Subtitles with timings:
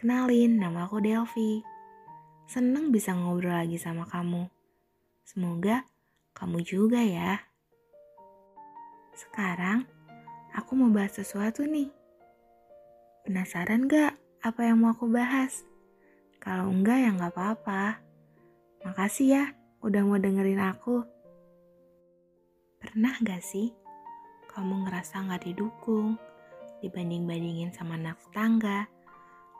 [0.00, 1.60] Kenalin, nama aku Delvi.
[2.48, 4.48] Seneng bisa ngobrol lagi sama kamu.
[5.28, 5.84] Semoga
[6.32, 7.36] kamu juga ya.
[9.12, 9.84] Sekarang,
[10.56, 11.92] aku mau bahas sesuatu nih.
[13.28, 15.68] Penasaran gak apa yang mau aku bahas?
[16.40, 18.00] Kalau enggak ya nggak apa-apa.
[18.88, 19.44] Makasih ya
[19.84, 21.04] udah mau dengerin aku.
[22.80, 23.68] Pernah gak sih
[24.48, 26.16] kamu ngerasa gak didukung,
[26.80, 28.88] dibanding-bandingin sama anak tetangga,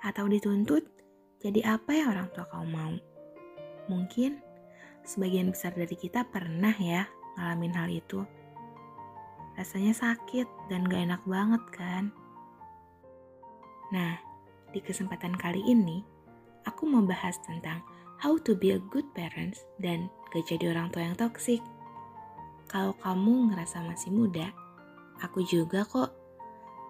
[0.00, 0.84] atau dituntut
[1.40, 2.94] jadi apa yang orang tua kamu mau?
[3.88, 4.36] Mungkin
[5.08, 7.08] sebagian besar dari kita pernah ya
[7.40, 8.20] ngalamin hal itu.
[9.56, 12.04] Rasanya sakit dan gak enak banget kan?
[13.90, 14.20] Nah,
[14.70, 16.04] di kesempatan kali ini,
[16.68, 17.80] aku mau bahas tentang
[18.20, 21.64] how to be a good parents dan gak jadi orang tua yang toksik.
[22.68, 24.52] Kalau kamu ngerasa masih muda,
[25.24, 26.12] aku juga kok.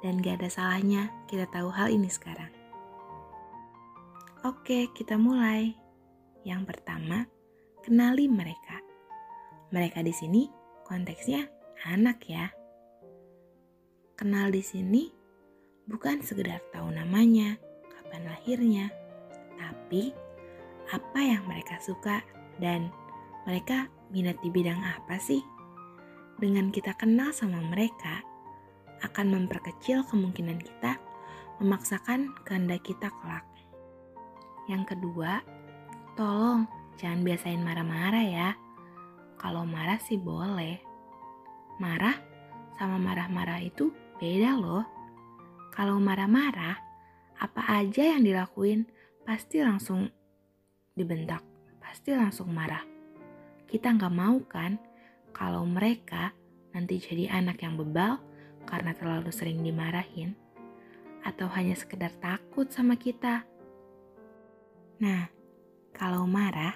[0.00, 2.57] Dan gak ada salahnya kita tahu hal ini sekarang.
[4.46, 5.74] Oke, kita mulai.
[6.46, 7.26] Yang pertama,
[7.82, 8.78] kenali mereka.
[9.74, 10.46] Mereka di sini
[10.86, 11.42] konteksnya
[11.90, 12.46] anak ya.
[14.14, 15.10] Kenal di sini
[15.90, 17.58] bukan sekedar tahu namanya,
[17.90, 18.86] kapan lahirnya,
[19.58, 20.14] tapi
[20.94, 22.22] apa yang mereka suka
[22.62, 22.94] dan
[23.42, 25.42] mereka minat di bidang apa sih?
[26.38, 28.22] Dengan kita kenal sama mereka,
[29.02, 30.94] akan memperkecil kemungkinan kita
[31.58, 33.42] memaksakan kehendak kita kelak.
[34.68, 35.40] Yang kedua,
[36.12, 36.68] tolong
[37.00, 38.50] jangan biasain marah-marah ya.
[39.40, 40.76] Kalau marah sih boleh.
[41.80, 42.20] Marah
[42.76, 43.88] sama marah-marah itu
[44.20, 44.84] beda loh.
[45.72, 46.76] Kalau marah-marah,
[47.40, 48.84] apa aja yang dilakuin
[49.24, 50.12] pasti langsung
[50.92, 51.40] dibentak,
[51.80, 52.84] pasti langsung marah.
[53.64, 54.76] Kita nggak mau kan
[55.32, 56.36] kalau mereka
[56.76, 58.20] nanti jadi anak yang bebal
[58.68, 60.36] karena terlalu sering dimarahin,
[61.24, 63.47] atau hanya sekedar takut sama kita.
[64.98, 65.30] Nah,
[65.94, 66.74] kalau marah,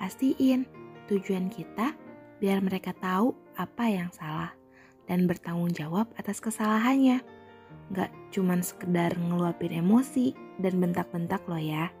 [0.00, 0.64] pastiin
[1.12, 1.92] tujuan kita
[2.40, 4.56] biar mereka tahu apa yang salah
[5.04, 7.20] dan bertanggung jawab atas kesalahannya.
[7.92, 11.92] Gak cuman sekedar ngeluapin emosi dan bentak-bentak lo ya.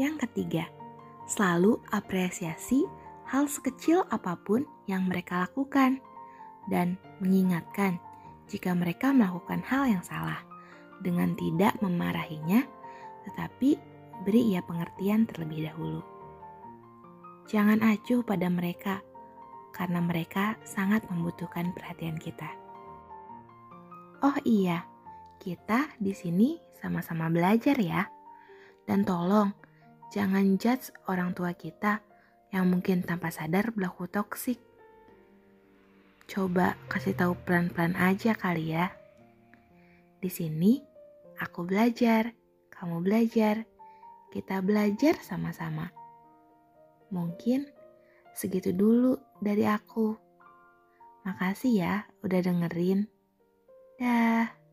[0.00, 0.64] Yang ketiga,
[1.28, 2.88] selalu apresiasi
[3.28, 6.00] hal sekecil apa pun yang mereka lakukan
[6.72, 8.00] dan mengingatkan
[8.48, 10.40] jika mereka melakukan hal yang salah
[11.04, 12.64] dengan tidak memarahinya,
[13.28, 13.76] tetapi
[14.22, 16.00] beri ia pengertian terlebih dahulu.
[17.50, 19.02] Jangan acuh pada mereka
[19.74, 22.46] karena mereka sangat membutuhkan perhatian kita.
[24.22, 24.86] Oh iya,
[25.42, 28.08] kita di sini sama-sama belajar ya.
[28.86, 29.52] Dan tolong,
[30.14, 32.00] jangan judge orang tua kita
[32.54, 34.62] yang mungkin tanpa sadar berlaku toksik.
[36.24, 38.88] Coba kasih tahu pelan-pelan aja kali ya.
[40.22, 40.80] Di sini
[41.36, 42.32] aku belajar,
[42.72, 43.68] kamu belajar,
[44.34, 45.94] kita belajar sama-sama.
[47.14, 47.70] Mungkin
[48.34, 50.18] segitu dulu dari aku.
[51.22, 51.94] Makasih ya
[52.26, 53.06] udah dengerin.
[54.02, 54.63] Dah.